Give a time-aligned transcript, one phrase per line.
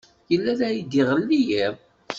[0.31, 1.75] Yella la d-iɣelli yiḍ.